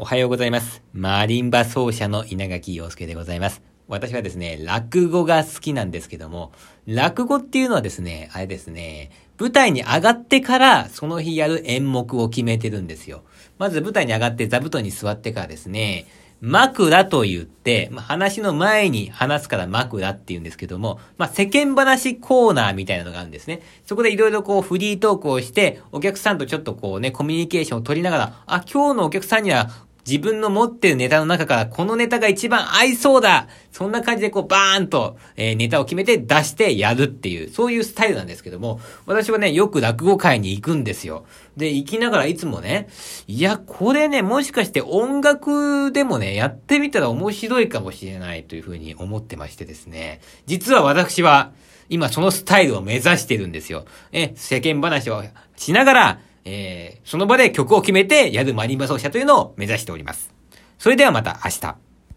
[0.00, 0.82] おはようございます。
[0.94, 3.60] マリンバ奏者の稲垣陽介でございます。
[3.86, 6.52] 私はですね、落語が好きなんですけども、
[6.86, 13.24] 落語っていうのはですね、あれですね、舞台に上がってからその日やる演目を決めてるんですよ。
[13.58, 16.06] まず舞台に上がって座布団に座ってからですね、
[16.40, 23.60] 枕と言って、まあ、話の前に話すから枕って言うんですけども、まあ、世間話コーナーみたいなのがあるんですね。
[23.84, 29.68] そこでいろいろこうフリートークをして、お客さんとちょっとこうね、コミュニケーションを取りながら、あ、今日のお客さんには
[30.10, 41.24] 自分の持ってるネタの中からこのネタが一番合いそうだそんな感じでこうバーンと、えーネタを決めて出してやるっていう、そういうスタイルなんですけども、私はね、よく落語会に行くんですよ。
[41.56, 42.88] で、行きながらいつもね、
[43.28, 50.20] いや、これね、もしかして音楽でもね、やってみたら面白いかもしれないというふうに思ってましてですね。
[50.46, 51.52] 実は私は、
[51.88, 53.84] 今そのスタイルを目指してるんですよ。
[54.12, 55.22] え、世間話を
[55.56, 56.20] しながら、
[56.50, 60.32] えーその場で曲を決めてやるマリンバ奏者というのを目指しております。
[60.78, 61.89] それではまた明日。